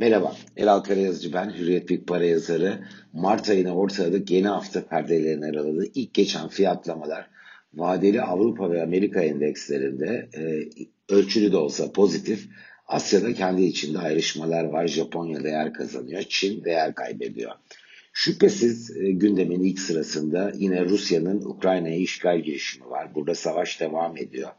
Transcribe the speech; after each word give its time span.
Merhaba, 0.00 0.36
Elal 0.56 0.80
Karayazıcı 0.80 1.32
ben, 1.32 1.50
Hürriyet 1.58 1.88
Big 1.88 2.06
Para 2.06 2.24
yazarı. 2.24 2.78
Mart 3.12 3.50
ayına 3.50 3.76
ortaladık 3.76 4.30
yeni 4.30 4.48
hafta 4.48 4.86
perdelerini 4.86 5.46
araladı. 5.46 5.86
İlk 5.94 6.14
geçen 6.14 6.48
fiyatlamalar 6.48 7.30
vadeli 7.74 8.22
Avrupa 8.22 8.70
ve 8.70 8.82
Amerika 8.82 9.20
endekslerinde 9.22 10.28
e, 10.36 10.42
ölçülü 11.14 11.52
de 11.52 11.56
olsa 11.56 11.92
pozitif. 11.92 12.48
Asya'da 12.86 13.34
kendi 13.34 13.62
içinde 13.62 13.98
ayrışmalar 13.98 14.64
var. 14.64 14.86
Japonya 14.86 15.44
değer 15.44 15.72
kazanıyor, 15.72 16.22
Çin 16.28 16.64
değer 16.64 16.94
kaybediyor. 16.94 17.52
Şüphesiz 18.12 18.96
e, 18.96 19.10
gündemin 19.10 19.60
ilk 19.60 19.78
sırasında 19.78 20.52
yine 20.56 20.84
Rusya'nın 20.84 21.42
Ukrayna'ya 21.42 21.96
işgal 21.96 22.40
girişimi 22.40 22.90
var. 22.90 23.14
Burada 23.14 23.34
savaş 23.34 23.80
devam 23.80 24.16
ediyor. 24.16 24.50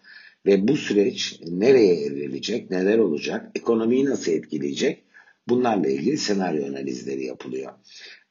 Ve 0.46 0.68
bu 0.68 0.78
süreç 0.78 1.40
nereye 1.48 2.06
evrilecek, 2.06 2.72
neler 2.72 2.98
olacak, 2.98 3.52
ekonomiyi 3.56 4.06
nasıl 4.06 4.32
etkileyecek? 4.32 5.04
Bunlarla 5.48 5.90
ilgili 5.90 6.18
senaryo 6.18 6.66
analizleri 6.66 7.26
yapılıyor. 7.26 7.74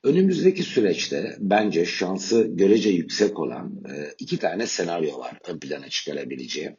Önümüzdeki 0.03 0.62
süreçte 0.62 1.37
bence 1.39 1.85
şansı 1.85 2.43
görece 2.43 2.91
yüksek 2.91 3.39
olan 3.39 3.83
e, 3.89 4.15
iki 4.19 4.39
tane 4.39 4.66
senaryo 4.66 5.19
var 5.19 5.38
ön 5.49 5.59
plana 5.59 5.88
çıkarabileceğim. 5.88 6.77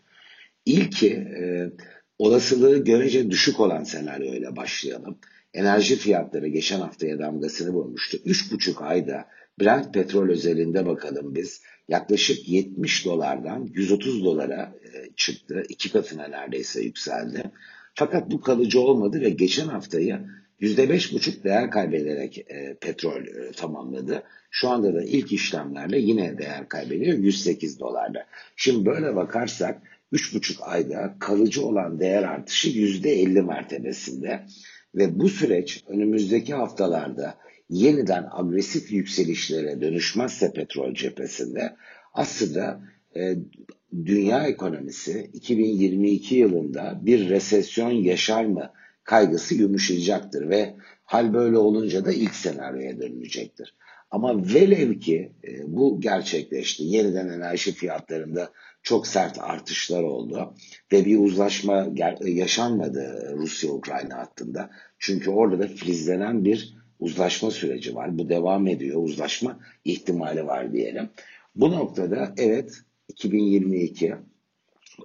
İlki 0.66 1.10
e, 1.10 1.70
olasılığı 2.20 2.84
görece 2.84 3.32
düşük 3.32 3.60
olan 3.60 3.84
senaryoyla 3.84 4.56
başlayalım. 4.56 5.20
Enerji 5.54 5.96
fiyatları 5.96 6.48
geçen 6.48 6.80
haftaya 6.80 7.20
damgasını 7.20 7.70
vurmuştu. 7.70 8.18
3,5 8.18 8.84
ayda 8.84 9.28
Brent 9.62 9.94
petrol 9.94 10.30
özelinde 10.30 10.86
bakalım 10.86 11.36
biz 11.36 11.62
yaklaşık 11.88 12.50
70 12.50 13.06
dolardan 13.06 13.70
130 13.74 14.26
dolara 14.26 14.76
e, 14.84 15.10
çıktı. 15.16 15.64
İki 15.70 15.92
katına 15.92 16.28
neredeyse 16.28 16.82
yükseldi. 16.82 17.44
Fakat 17.96 18.32
bu 18.32 18.42
kalıcı 18.42 18.82
olmadı 18.82 19.22
ve 19.22 19.30
geçen 19.30 19.68
haftayı 19.68 20.20
%5,5 20.62 21.44
değer 21.44 21.72
kaybederek 21.72 22.38
e, 22.38 22.78
petrol 22.82 23.22
e, 23.22 23.52
tamamladı. 23.52 24.24
Şu 24.52 24.70
anda 24.70 24.94
da 24.94 25.04
ilk 25.04 25.32
işlemlerle 25.32 26.00
yine 26.00 26.38
değer 26.38 26.70
kaybediyor 26.70 27.18
108 27.18 27.80
dolarda. 27.80 28.26
Şimdi 28.56 28.86
böyle 28.86 29.16
bakarsak 29.16 29.82
3,5 30.14 30.64
ayda 30.64 31.16
kalıcı 31.20 31.66
olan 31.66 32.00
değer 32.00 32.24
artışı 32.24 32.70
%50 32.70 33.42
mertebesinde 33.42 34.46
ve 34.96 35.20
bu 35.20 35.30
süreç 35.30 35.84
önümüzdeki 35.88 36.54
haftalarda 36.54 37.38
yeniden 37.70 38.28
agresif 38.32 38.92
yükselişlere 38.92 39.82
dönüşmezse 39.82 40.54
petrol 40.54 40.94
cephesinde 40.94 41.76
aslında 42.14 42.82
e, 43.16 43.36
dünya 44.06 44.48
ekonomisi 44.48 45.30
2022 45.34 46.36
yılında 46.36 47.00
bir 47.02 47.30
resesyon 47.30 47.92
yaşar 47.92 48.46
mı 48.46 48.72
kaygısı 49.04 49.56
yumuşayacaktır 49.56 50.50
ve 50.50 50.76
hal 51.04 51.34
böyle 51.34 51.58
olunca 51.58 52.06
da 52.06 52.12
ilk 52.12 52.36
senaryoya 52.36 53.00
dönülecektir. 53.00 53.76
Ama 54.12 54.54
velev 54.54 55.00
ki 55.00 55.32
e, 55.44 55.50
bu 55.68 56.02
gerçekleşti. 56.02 56.84
Yeniden 56.84 57.28
enerji 57.28 57.72
fiyatlarında 57.72 58.52
çok 58.84 59.08
sert 59.08 59.40
artışlar 59.40 60.04
oldu 60.04 60.54
ve 60.92 61.06
bir 61.06 61.20
uzlaşma 61.20 61.88
yaşanmadı 62.26 63.34
Rusya-Ukrayna 63.38 64.18
hattında. 64.18 64.70
Çünkü 65.00 65.30
orada 65.30 65.60
da 65.60 65.68
filizlenen 65.68 66.46
bir 66.46 66.76
uzlaşma 67.00 67.52
süreci 67.52 67.96
var. 67.96 68.18
Bu 68.18 68.30
devam 68.30 68.68
ediyor. 68.68 69.04
Uzlaşma 69.04 69.60
ihtimali 69.86 70.48
var 70.48 70.74
diyelim. 70.74 71.10
Bu 71.56 71.72
noktada 71.72 72.34
evet 72.38 72.82
2022 73.12 74.16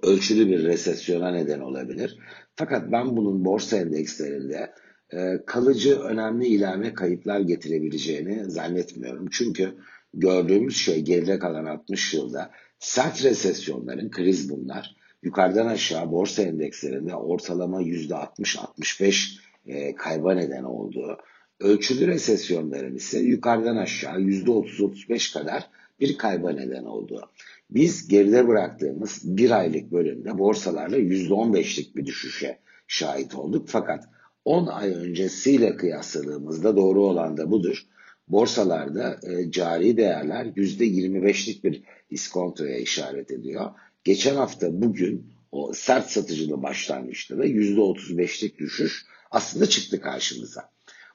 ölçülü 0.03 0.47
bir 0.47 0.63
resesyona 0.63 1.31
neden 1.31 1.59
olabilir. 1.59 2.17
Fakat 2.55 2.91
ben 2.91 3.17
bunun 3.17 3.45
borsa 3.45 3.77
endekslerinde 3.77 4.73
e, 5.13 5.45
kalıcı 5.45 5.99
önemli 5.99 6.47
ilave 6.47 6.93
kayıplar 6.93 7.39
getirebileceğini 7.39 8.51
zannetmiyorum. 8.51 9.27
Çünkü 9.31 9.73
gördüğümüz 10.13 10.77
şey 10.77 11.01
geride 11.01 11.39
kalan 11.39 11.65
60 11.65 12.13
yılda 12.13 12.51
sert 12.79 13.23
resesyonların, 13.23 14.09
kriz 14.09 14.49
bunlar, 14.49 14.95
yukarıdan 15.23 15.67
aşağı 15.67 16.11
borsa 16.11 16.41
endekslerinde 16.41 17.15
ortalama 17.15 17.81
%60-65 17.81 19.37
e, 19.65 19.95
kayba 19.95 20.33
neden 20.33 20.63
olduğu, 20.63 21.17
ölçülü 21.59 22.07
resesyonların 22.07 22.95
ise 22.95 23.19
yukarıdan 23.19 23.77
aşağı 23.77 24.19
%30-35 24.19 25.33
kadar 25.33 25.69
bir 25.99 26.17
kayba 26.17 26.51
neden 26.51 26.83
olduğu. 26.83 27.29
Biz 27.69 28.07
geride 28.07 28.47
bıraktığımız 28.47 29.21
bir 29.23 29.51
aylık 29.51 29.91
bölümde 29.91 30.37
borsalarla 30.37 30.97
%15'lik 30.97 31.95
bir 31.95 32.05
düşüşe 32.05 32.59
şahit 32.87 33.35
olduk. 33.35 33.69
Fakat 33.69 34.03
10 34.45 34.67
ay 34.67 34.89
öncesiyle 34.89 35.75
kıyasladığımızda 35.75 36.75
doğru 36.77 37.05
olan 37.05 37.37
da 37.37 37.51
budur. 37.51 37.85
Borsalarda 38.27 39.19
e, 39.23 39.51
cari 39.51 39.97
değerler 39.97 40.45
%25'lik 40.45 41.63
bir 41.63 41.83
iskontoya 42.09 42.77
işaret 42.77 43.31
ediyor. 43.31 43.71
Geçen 44.03 44.35
hafta 44.35 44.81
bugün 44.81 45.33
o 45.51 45.73
sert 45.73 46.09
satıcılı 46.09 46.63
başlangıçta 46.63 47.37
da 47.37 47.45
%35'lik 47.45 48.59
düşüş 48.59 49.05
aslında 49.31 49.65
çıktı 49.65 50.01
karşımıza. 50.01 50.69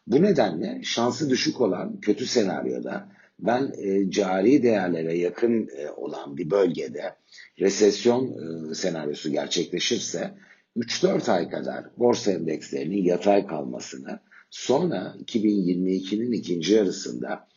Bu 0.07 0.23
nedenle 0.23 0.81
şansı 0.85 1.31
düşük 1.31 1.61
olan 1.61 2.01
kötü 2.01 2.27
senaryoda 2.27 3.09
ben 3.39 3.73
e, 3.79 4.11
cari 4.11 4.63
değerlere 4.63 5.19
yakın 5.19 5.69
e, 5.77 5.91
olan 5.91 6.37
bir 6.37 6.51
bölgede 6.51 7.17
resesyon 7.59 8.27
e, 8.71 8.75
senaryosu 8.75 9.31
gerçekleşirse 9.31 10.35
3-4 10.77 11.33
ay 11.33 11.49
kadar 11.51 11.85
borsa 11.99 12.33
endekslerinin 12.33 13.05
yatay 13.05 13.47
kalmasını 13.47 14.21
sonra 14.51 15.17
2022'nin 15.25 16.33
ikinci 16.33 16.75
yarısında 16.75 17.49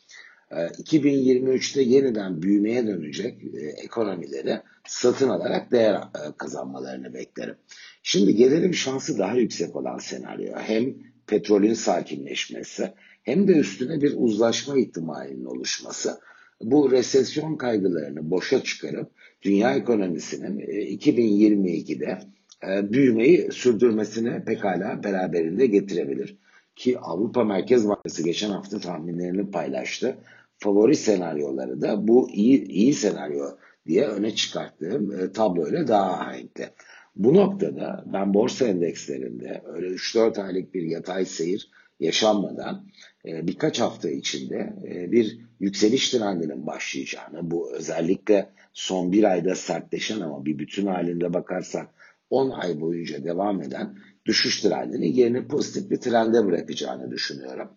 2023'te 0.52 1.82
yeniden 1.82 2.42
büyümeye 2.42 2.88
dönecek 2.88 3.42
ekonomileri 3.84 4.62
satın 4.88 5.30
alarak 5.30 5.72
değer 5.72 6.02
kazanmalarını 6.38 7.14
beklerim. 7.14 7.56
Şimdi 8.04 8.36
gelelim 8.36 8.74
şansı 8.74 9.18
daha 9.20 9.36
yüksek 9.36 9.76
olan 9.76 9.98
senaryo. 9.98 10.54
Hem 10.58 10.94
petrolün 11.28 11.74
sakinleşmesi 11.74 12.94
hem 13.26 13.48
de 13.48 13.52
üstüne 13.52 14.02
bir 14.02 14.14
uzlaşma 14.18 14.78
ihtimalinin 14.78 15.46
oluşması 15.46 16.20
bu 16.62 16.92
resesyon 16.92 17.56
kaygılarını 17.56 18.30
boşa 18.32 18.64
çıkarıp 18.64 19.12
dünya 19.42 19.76
ekonomisinin 19.76 20.60
2022'de 20.60 22.20
e, 22.62 22.78
e, 22.78 22.94
büyümeyi 22.94 23.52
sürdürmesine 23.52 24.44
pekala 24.46 25.04
beraberinde 25.04 25.66
getirebilir. 25.66 26.38
Ki 26.76 27.00
Avrupa 27.00 27.44
Merkez 27.44 27.88
Bankası 27.88 28.24
geçen 28.24 28.50
hafta 28.50 28.80
tahminlerini 28.80 29.52
paylaştı. 29.52 30.18
Favori 30.58 30.96
senaryoları 30.96 31.82
da 31.82 32.08
bu 32.08 32.30
iyi, 32.30 32.66
iyi 32.66 32.94
senaryo 32.94 33.46
diye 33.88 34.08
öne 34.08 34.36
çıkarttığım 34.36 35.12
e, 35.12 35.32
tabloyla 35.32 35.88
daha 35.88 36.12
ahenkli. 36.12 36.70
Bu 37.16 37.34
noktada 37.34 38.04
ben 38.14 38.34
borsa 38.34 38.68
endekslerinde 38.68 39.62
öyle 39.66 39.88
3-4 39.88 40.42
aylık 40.42 40.74
bir 40.74 40.82
yatay 40.82 41.26
seyir 41.26 41.70
yaşanmadan 42.00 42.86
birkaç 43.26 43.80
hafta 43.80 44.10
içinde 44.10 44.74
e, 44.88 45.12
bir 45.12 45.40
yükseliş 45.60 46.10
trendinin 46.10 46.68
başlayacağını, 46.68 47.52
bu 47.52 47.72
özellikle 47.74 48.50
son 48.74 49.12
bir 49.12 49.24
ayda 49.24 49.56
sertleşen 49.56 50.22
ama 50.22 50.46
bir 50.46 50.60
bütün 50.60 50.86
halinde 50.86 51.34
bakarsak 51.34 51.88
10 52.30 52.50
ay 52.50 52.82
boyunca 52.82 53.24
devam 53.24 53.62
eden 53.62 53.98
düşüş 54.26 54.62
trendini 54.62 55.20
yerine 55.20 55.48
pozitif 55.48 55.92
bir 55.92 55.98
trende 55.98 56.46
bırakacağını 56.46 57.12
düşünüyorum. 57.12 57.68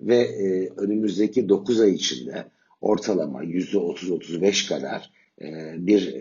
Ve 0.00 0.16
e, 0.16 0.68
önümüzdeki 0.76 1.48
9 1.48 1.80
ay 1.80 1.94
içinde 1.94 2.44
ortalama 2.80 3.44
%30-35 3.44 4.68
kadar 4.68 5.10
bir 5.76 6.14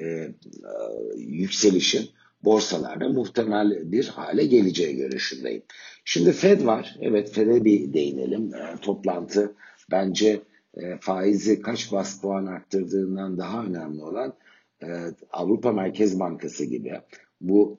yükselişin 1.17 2.09
borsalarda 2.45 3.09
muhtemel 3.09 3.91
bir 3.91 4.07
hale 4.07 4.45
geleceği 4.45 4.95
görüşündeyim. 4.95 5.63
Şimdi 6.05 6.31
Fed 6.31 6.65
var. 6.65 6.95
Evet 7.01 7.31
Fed'e 7.31 7.65
bir 7.65 7.93
değinelim. 7.93 8.53
E, 8.53 8.77
toplantı 8.81 9.55
bence 9.91 10.41
e, 10.77 10.97
faizi 11.01 11.61
kaç 11.61 11.91
bas 11.91 12.21
puan 12.21 12.45
arttırdığından 12.45 13.37
daha 13.37 13.65
önemli 13.65 14.03
olan 14.03 14.33
e, 14.83 14.87
Avrupa 15.31 15.71
Merkez 15.71 16.19
Bankası 16.19 16.65
gibi 16.65 16.93
bu 17.41 17.77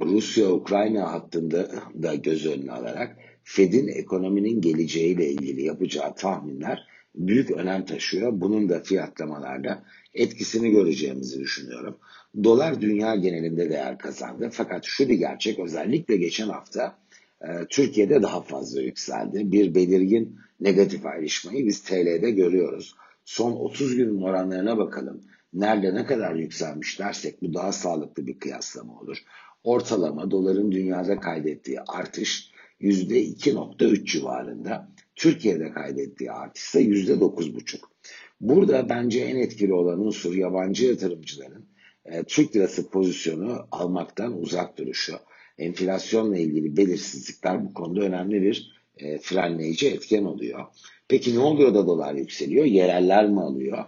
Rusya-Ukrayna 0.00 1.12
hattında 1.12 1.68
da 2.02 2.14
göz 2.14 2.46
önüne 2.46 2.72
alarak 2.72 3.16
Fed'in 3.44 3.88
ekonominin 3.88 4.60
geleceğiyle 4.60 5.30
ilgili 5.30 5.62
yapacağı 5.62 6.14
tahminler 6.14 6.86
büyük 7.14 7.50
önem 7.50 7.84
taşıyor. 7.84 8.32
Bunun 8.40 8.68
da 8.68 8.80
fiyatlamalarda 8.80 9.84
etkisini 10.14 10.70
göreceğimizi 10.70 11.40
düşünüyorum. 11.40 11.96
Dolar 12.44 12.80
dünya 12.80 13.16
genelinde 13.16 13.70
değer 13.70 13.98
kazandı. 13.98 14.48
Fakat 14.52 14.84
şu 14.84 15.08
bir 15.08 15.14
gerçek 15.14 15.58
özellikle 15.58 16.16
geçen 16.16 16.48
hafta 16.48 16.98
e, 17.42 17.48
Türkiye'de 17.70 18.22
daha 18.22 18.40
fazla 18.40 18.82
yükseldi. 18.82 19.52
Bir 19.52 19.74
belirgin 19.74 20.36
negatif 20.60 21.06
ayrışmayı 21.06 21.66
biz 21.66 21.82
TL'de 21.82 22.30
görüyoruz. 22.30 22.94
Son 23.24 23.52
30 23.52 23.96
günün 23.96 24.22
oranlarına 24.22 24.78
bakalım. 24.78 25.20
Nerede 25.52 25.94
ne 25.94 26.06
kadar 26.06 26.34
yükselmiş 26.34 26.98
dersek 26.98 27.42
bu 27.42 27.54
daha 27.54 27.72
sağlıklı 27.72 28.26
bir 28.26 28.38
kıyaslama 28.38 29.00
olur. 29.00 29.18
Ortalama 29.64 30.30
doların 30.30 30.72
dünyada 30.72 31.20
kaydettiği 31.20 31.80
artış 31.80 32.50
%2.3 32.80 34.04
civarında. 34.04 34.88
Türkiye'de 35.20 35.72
kaydettiği 35.72 36.32
artış 36.32 36.62
ise 36.62 36.82
%9.5. 36.82 37.80
Burada 38.40 38.88
bence 38.88 39.20
en 39.20 39.36
etkili 39.36 39.72
olan 39.72 40.00
unsur 40.00 40.34
yabancı 40.34 40.86
yatırımcıların 40.86 41.66
e, 42.04 42.22
Türk 42.24 42.56
lirası 42.56 42.90
pozisyonu 42.90 43.66
almaktan 43.70 44.40
uzak 44.40 44.78
duruşu. 44.78 45.16
Enflasyonla 45.58 46.38
ilgili 46.38 46.76
belirsizlikler 46.76 47.64
bu 47.64 47.74
konuda 47.74 48.00
önemli 48.00 48.42
bir 48.42 48.72
e, 48.96 49.18
frenleyici 49.18 49.88
etken 49.88 50.24
oluyor. 50.24 50.64
Peki 51.08 51.34
ne 51.34 51.38
oluyor 51.38 51.74
da 51.74 51.86
dolar 51.86 52.14
yükseliyor? 52.14 52.64
Yereller 52.64 53.28
mi 53.28 53.40
alıyor? 53.40 53.84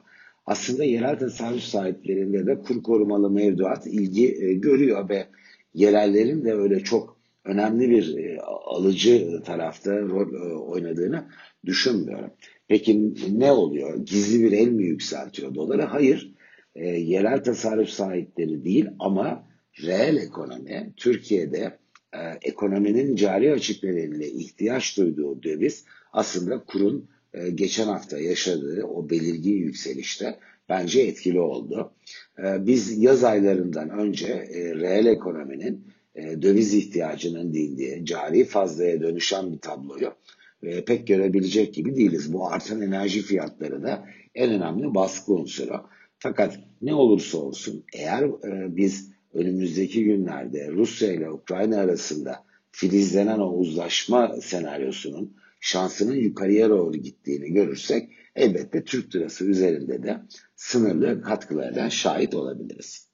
Aslında 0.46 0.84
yerel 0.84 1.18
tasarruf 1.18 1.62
sahiplerinde 1.62 2.46
de 2.46 2.58
kur 2.58 2.82
korumalı 2.82 3.30
mevduat 3.30 3.86
ilgi 3.86 4.44
e, 4.44 4.54
görüyor 4.54 5.08
ve 5.08 5.26
yerellerin 5.74 6.44
de 6.44 6.52
öyle 6.54 6.80
çok 6.80 7.21
önemli 7.44 7.90
bir 7.90 8.16
e, 8.18 8.40
alıcı 8.40 9.42
tarafta 9.44 10.00
rol 10.00 10.34
e, 10.34 10.54
oynadığını 10.54 11.28
düşünmüyorum. 11.64 12.30
Peki 12.68 13.14
ne 13.38 13.52
oluyor? 13.52 14.06
Gizli 14.06 14.44
bir 14.44 14.52
el 14.52 14.68
mi 14.68 14.84
yükseltiyor 14.84 15.54
doları? 15.54 15.82
Hayır. 15.82 16.34
E, 16.74 16.86
yerel 16.88 17.44
tasarruf 17.44 17.88
sahipleri 17.88 18.64
değil 18.64 18.86
ama 18.98 19.48
reel 19.82 20.16
ekonomi 20.16 20.92
Türkiye'de 20.96 21.78
e, 22.12 22.18
ekonominin 22.42 23.16
cari 23.16 23.52
açıklarıyla 23.52 24.26
ihtiyaç 24.26 24.96
duyduğu 24.96 25.42
döviz 25.42 25.84
aslında 26.12 26.64
kurun 26.64 27.08
e, 27.34 27.50
geçen 27.50 27.86
hafta 27.86 28.18
yaşadığı 28.18 28.84
o 28.84 29.10
belirgin 29.10 29.56
yükselişte 29.56 30.38
bence 30.68 31.00
etkili 31.00 31.40
oldu. 31.40 31.92
E, 32.38 32.66
biz 32.66 33.02
yaz 33.02 33.24
aylarından 33.24 33.90
önce 33.90 34.26
e, 34.26 34.74
reel 34.74 35.06
ekonominin 35.06 35.84
e, 36.14 36.42
döviz 36.42 36.74
ihtiyacının 36.74 37.54
dindiği, 37.54 38.04
cari 38.04 38.44
fazlaya 38.44 39.00
dönüşen 39.00 39.52
bir 39.52 39.58
tabloyu 39.58 40.14
e, 40.62 40.84
pek 40.84 41.06
görebilecek 41.06 41.74
gibi 41.74 41.96
değiliz. 41.96 42.32
Bu 42.32 42.48
artan 42.48 42.80
enerji 42.80 43.22
fiyatları 43.22 43.82
da 43.82 44.06
en 44.34 44.52
önemli 44.52 44.94
baskı 44.94 45.32
unsuru. 45.32 45.80
Fakat 46.18 46.58
ne 46.82 46.94
olursa 46.94 47.38
olsun 47.38 47.84
eğer 47.92 48.22
e, 48.22 48.76
biz 48.76 49.12
önümüzdeki 49.34 50.04
günlerde 50.04 50.70
Rusya 50.70 51.12
ile 51.12 51.30
Ukrayna 51.30 51.76
arasında 51.76 52.44
filizlenen 52.70 53.38
o 53.38 53.52
uzlaşma 53.52 54.36
senaryosunun 54.42 55.36
şansının 55.60 56.14
yukarıya 56.14 56.70
doğru 56.70 56.96
gittiğini 56.96 57.52
görürsek 57.52 58.08
elbette 58.36 58.84
Türk 58.84 59.14
lirası 59.14 59.44
üzerinde 59.44 60.02
de 60.02 60.20
sınırlı 60.56 61.22
katkılardan 61.22 61.88
şahit 61.88 62.34
olabiliriz. 62.34 63.11